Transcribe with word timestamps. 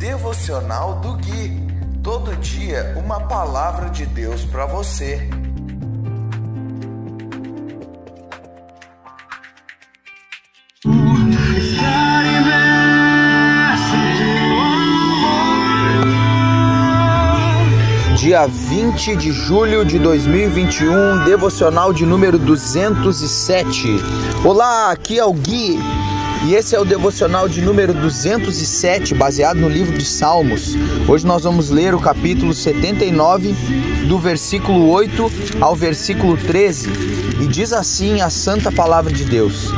Devocional 0.00 0.94
do 1.00 1.12
Gui. 1.12 1.60
Todo 2.02 2.34
dia 2.36 2.94
uma 2.96 3.20
palavra 3.20 3.90
de 3.90 4.06
Deus 4.06 4.46
para 4.46 4.64
você. 4.64 5.28
Dia 18.16 18.46
20 18.46 19.16
de 19.16 19.32
julho 19.32 19.84
de 19.84 19.98
2021, 19.98 21.24
devocional 21.26 21.92
de 21.92 22.06
número 22.06 22.38
207. 22.38 23.86
Olá, 24.46 24.92
aqui 24.92 25.18
é 25.18 25.24
o 25.26 25.34
Gui 25.34 25.78
e 26.46 26.54
esse 26.54 26.74
é 26.74 26.80
o 26.80 26.84
devocional 26.84 27.48
de 27.48 27.60
número 27.60 27.92
207, 27.92 29.14
baseado 29.14 29.58
no 29.58 29.68
livro 29.68 29.96
de 29.96 30.04
Salmos. 30.04 30.74
Hoje 31.06 31.26
nós 31.26 31.44
vamos 31.44 31.70
ler 31.70 31.94
o 31.94 32.00
capítulo 32.00 32.54
79, 32.54 33.54
do 34.08 34.18
versículo 34.18 34.88
8 34.88 35.30
ao 35.60 35.76
versículo 35.76 36.36
13, 36.36 36.88
e 37.42 37.46
diz 37.46 37.72
assim 37.72 38.22
a 38.22 38.30
santa 38.30 38.72
palavra 38.72 39.12
de 39.12 39.24
Deus: 39.24 39.70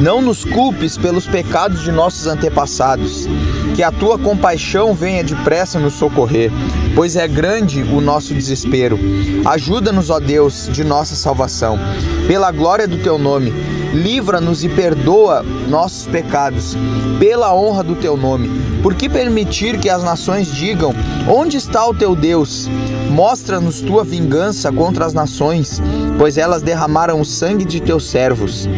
Não 0.00 0.22
nos 0.22 0.44
culpes 0.44 0.96
pelos 0.96 1.26
pecados 1.26 1.82
de 1.82 1.90
nossos 1.90 2.26
antepassados, 2.26 3.26
que 3.74 3.82
a 3.82 3.90
tua 3.90 4.18
compaixão 4.18 4.94
venha 4.94 5.24
depressa 5.24 5.78
nos 5.78 5.94
socorrer, 5.94 6.50
pois 6.94 7.16
é 7.16 7.26
grande 7.26 7.82
o 7.82 8.00
nosso 8.00 8.32
desespero. 8.32 8.98
Ajuda-nos, 9.44 10.10
ó 10.10 10.20
Deus, 10.20 10.68
de 10.72 10.84
nossa 10.84 11.14
salvação, 11.14 11.78
pela 12.26 12.50
glória 12.52 12.86
do 12.86 12.98
teu 12.98 13.18
nome 13.18 13.52
livra-nos 13.92 14.64
e 14.64 14.68
perdoa 14.68 15.42
nossos 15.68 16.06
pecados, 16.06 16.76
pela 17.18 17.54
honra 17.54 17.82
do 17.82 17.94
teu 17.94 18.16
nome. 18.16 18.48
Por 18.82 18.94
que 18.94 19.08
permitir 19.08 19.78
que 19.78 19.88
as 19.88 20.02
nações 20.02 20.52
digam: 20.52 20.94
Onde 21.28 21.56
está 21.56 21.86
o 21.86 21.94
teu 21.94 22.14
Deus? 22.14 22.68
Mostra-nos 23.10 23.80
tua 23.80 24.04
vingança 24.04 24.70
contra 24.70 25.04
as 25.04 25.12
nações, 25.12 25.80
pois 26.18 26.36
elas 26.36 26.62
derramaram 26.62 27.20
o 27.20 27.24
sangue 27.24 27.64
de 27.64 27.80
teus 27.80 28.08
servos. 28.08 28.68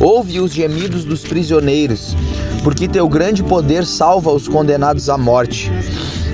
Ouve 0.00 0.40
os 0.40 0.52
gemidos 0.52 1.04
dos 1.04 1.22
prisioneiros, 1.22 2.16
porque 2.62 2.88
teu 2.88 3.08
grande 3.08 3.42
poder 3.42 3.86
salva 3.86 4.32
os 4.32 4.48
condenados 4.48 5.08
à 5.08 5.16
morte. 5.16 5.70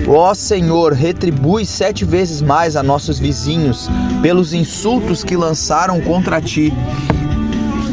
Ó 0.09 0.35
Senhor, 0.35 0.93
retribui 0.93 1.65
sete 1.65 2.05
vezes 2.05 2.41
mais 2.41 2.75
a 2.75 2.83
nossos 2.83 3.19
vizinhos 3.19 3.89
pelos 4.23 4.53
insultos 4.53 5.23
que 5.23 5.37
lançaram 5.37 6.01
contra 6.01 6.41
ti. 6.41 6.73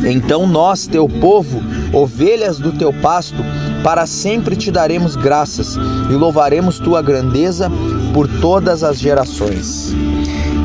Então 0.05 0.47
nós, 0.47 0.87
teu 0.87 1.07
povo, 1.07 1.61
ovelhas 1.91 2.59
do 2.59 2.71
teu 2.71 2.93
pasto, 2.93 3.43
para 3.83 4.05
sempre 4.05 4.55
te 4.55 4.71
daremos 4.71 5.15
graças 5.15 5.75
e 6.09 6.13
louvaremos 6.13 6.79
tua 6.79 7.01
grandeza 7.01 7.69
por 8.13 8.27
todas 8.39 8.83
as 8.83 8.99
gerações. 8.99 9.93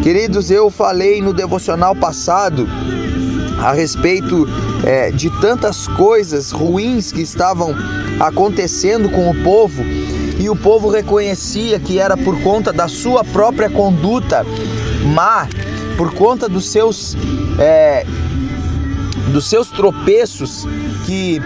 Queridos, 0.02 0.50
eu 0.50 0.70
falei 0.70 1.20
no 1.20 1.32
devocional 1.32 1.94
passado 1.94 2.66
a 3.58 3.72
respeito 3.72 4.46
é, 4.84 5.10
de 5.10 5.30
tantas 5.40 5.86
coisas 5.88 6.50
ruins 6.50 7.12
que 7.12 7.20
estavam 7.20 7.74
acontecendo 8.20 9.08
com 9.10 9.30
o 9.30 9.42
povo 9.42 9.82
e 10.38 10.48
o 10.48 10.56
povo 10.56 10.88
reconhecia 10.88 11.78
que 11.78 11.98
era 11.98 12.16
por 12.16 12.40
conta 12.42 12.72
da 12.72 12.88
sua 12.88 13.22
própria 13.22 13.70
conduta 13.70 14.44
má, 15.14 15.48
por 15.96 16.14
conta 16.14 16.48
dos 16.48 16.70
seus 16.70 17.16
é, 17.58 18.04
dos 19.32 19.46
seus 19.46 19.68
tropeços 19.68 20.66
que 21.06 21.40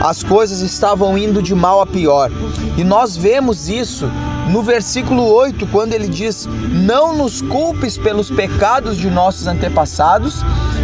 as 0.00 0.22
coisas 0.22 0.60
estavam 0.60 1.16
indo 1.16 1.42
de 1.42 1.54
mal 1.54 1.80
a 1.80 1.86
pior. 1.86 2.30
E 2.76 2.84
nós 2.84 3.16
vemos 3.16 3.68
isso 3.68 4.06
no 4.50 4.62
versículo 4.62 5.24
8, 5.24 5.66
quando 5.68 5.92
ele 5.92 6.08
diz: 6.08 6.46
Não 6.46 7.16
nos 7.16 7.40
culpes 7.40 7.96
pelos 7.96 8.30
pecados 8.30 8.96
de 8.96 9.10
nossos 9.10 9.46
antepassados. 9.46 10.42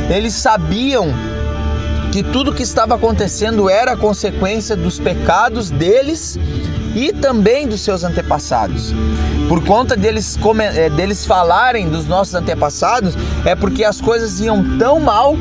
Eles 0.09 0.35
sabiam 0.35 1.09
que 2.13 2.23
tudo 2.23 2.53
que 2.53 2.63
estava 2.63 2.95
acontecendo 2.95 3.69
era 3.69 3.97
consequência 3.97 4.77
dos 4.77 4.99
pecados 4.99 5.71
deles 5.71 6.39
e 6.95 7.13
também 7.13 7.67
dos 7.67 7.81
seus 7.81 8.05
antepassados. 8.05 8.93
Por 9.49 9.65
conta 9.65 9.97
deles, 9.97 10.39
eh, 10.75 10.91
deles 10.91 11.27
falarem 11.27 11.89
dos 11.89 12.07
nossos 12.07 12.35
antepassados, 12.35 13.15
é 13.45 13.55
porque 13.55 13.85
as 13.85 14.01
coisas 14.01 14.41
iam 14.41 14.79
tão 14.79 15.01
mal 15.01 15.37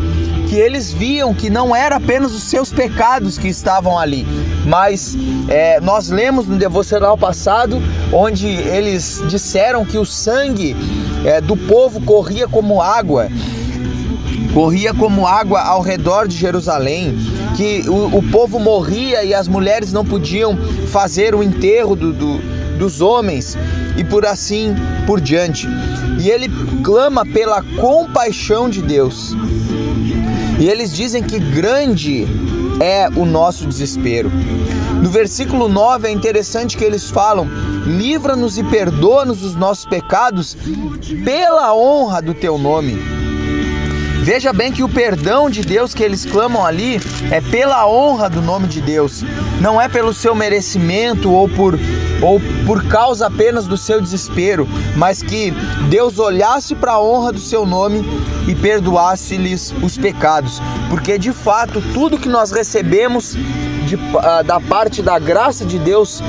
que 0.53 0.59
eles 0.59 0.93
viam 0.93 1.33
que 1.33 1.49
não 1.49 1.75
era 1.75 1.95
apenas 1.95 2.31
os 2.31 2.43
seus 2.43 2.71
pecados 2.71 3.39
que 3.39 3.47
estavam 3.47 3.97
ali, 3.97 4.23
mas 4.67 5.17
é, 5.49 5.81
nós 5.81 6.09
lemos 6.09 6.45
no 6.45 6.59
devocional 6.59 7.17
passado 7.17 7.81
onde 8.11 8.47
eles 8.47 9.19
disseram 9.27 9.83
que 9.83 9.97
o 9.97 10.05
sangue 10.05 10.75
é, 11.25 11.41
do 11.41 11.57
povo 11.57 11.99
corria 12.01 12.47
como 12.47 12.83
água 12.83 13.29
corria 14.53 14.93
como 14.93 15.25
água 15.25 15.59
ao 15.59 15.81
redor 15.81 16.27
de 16.27 16.37
Jerusalém, 16.37 17.17
que 17.57 17.89
o, 17.89 18.19
o, 18.19 18.21
povo 18.29 18.59
morria 18.59 19.23
e 19.23 19.33
as 19.33 19.47
mulheres 19.47 19.91
não 19.91 20.05
podiam 20.05 20.55
fazer 20.91 21.33
o 21.33 21.41
enterro 21.41 21.95
do, 21.95 22.13
do, 22.13 22.37
dos 22.77 23.01
homens 23.01 23.57
e 23.97 24.03
por 24.03 24.23
assim 24.23 24.75
por 25.07 25.19
diante. 25.19 25.67
E 26.19 26.29
ele 26.29 26.47
clama 26.83 27.25
pela 27.25 27.63
compaixão 27.63 28.69
de 28.69 28.83
Deus. 28.83 29.35
E 30.59 30.69
eles 30.69 30.93
dizem 30.93 31.23
que 31.23 31.39
grande 31.39 32.25
é 32.81 33.09
o 33.09 33.25
nosso 33.25 33.65
desespero. 33.65 34.31
No 35.01 35.09
versículo 35.09 35.67
9 35.67 36.07
é 36.07 36.11
interessante 36.11 36.77
que 36.77 36.83
eles 36.83 37.09
falam: 37.09 37.47
livra-nos 37.85 38.57
e 38.57 38.63
perdoa-nos 38.63 39.43
os 39.43 39.55
nossos 39.55 39.85
pecados 39.85 40.55
pela 41.25 41.73
honra 41.75 42.21
do 42.21 42.33
teu 42.33 42.57
nome. 42.57 43.22
Veja 44.23 44.53
bem 44.53 44.71
que 44.71 44.81
o 44.81 44.87
perdão 44.87 45.49
de 45.49 45.59
Deus 45.59 45.93
que 45.93 46.01
eles 46.01 46.23
clamam 46.23 46.65
ali 46.65 46.97
é 47.29 47.41
pela 47.41 47.85
honra 47.85 48.29
do 48.29 48.41
nome 48.41 48.69
de 48.69 48.79
Deus, 48.79 49.21
não 49.59 49.81
é 49.81 49.89
pelo 49.89 50.13
seu 50.13 50.33
merecimento 50.33 51.29
ou 51.29 51.49
por, 51.49 51.77
ou 52.21 52.39
por 52.65 52.85
causa 52.85 53.27
apenas 53.27 53.67
do 53.67 53.75
seu 53.75 53.99
desespero, 53.99 54.65
mas 54.95 55.21
que 55.21 55.51
Deus 55.89 56.19
olhasse 56.19 56.73
para 56.73 56.93
a 56.93 57.03
honra 57.03 57.33
do 57.33 57.39
seu 57.41 57.65
nome 57.65 58.01
e 58.47 58.55
perdoasse-lhes 58.55 59.73
os 59.83 59.97
pecados, 59.97 60.61
porque 60.89 61.17
de 61.17 61.33
fato 61.33 61.83
tudo 61.93 62.17
que 62.17 62.29
nós 62.29 62.49
recebemos 62.49 63.35
de, 63.85 63.95
uh, 63.95 64.41
da 64.45 64.57
parte 64.57 65.01
da 65.01 65.19
graça 65.19 65.65
de 65.65 65.77
Deus 65.77 66.23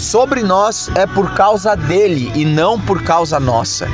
sobre 0.00 0.42
nós 0.42 0.90
é 0.94 1.06
por 1.06 1.34
causa 1.34 1.76
dele 1.76 2.32
e 2.34 2.44
não 2.44 2.80
por 2.80 3.02
causa 3.02 3.38
nossa. 3.38 3.86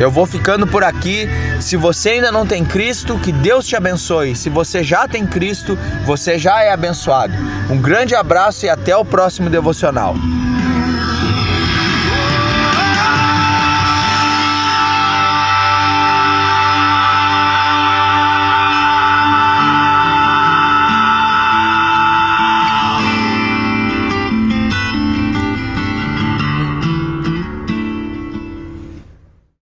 Eu 0.00 0.10
vou 0.10 0.26
ficando 0.26 0.66
por 0.66 0.82
aqui. 0.82 1.28
Se 1.60 1.76
você 1.76 2.10
ainda 2.10 2.32
não 2.32 2.46
tem 2.46 2.64
Cristo, 2.64 3.18
que 3.18 3.30
Deus 3.30 3.66
te 3.66 3.76
abençoe. 3.76 4.34
Se 4.34 4.48
você 4.48 4.82
já 4.82 5.06
tem 5.06 5.26
Cristo, 5.26 5.78
você 6.04 6.38
já 6.38 6.62
é 6.62 6.72
abençoado. 6.72 7.34
Um 7.70 7.80
grande 7.80 8.14
abraço 8.14 8.66
e 8.66 8.68
até 8.68 8.96
o 8.96 9.04
próximo 9.04 9.48
devocional. 9.48 10.16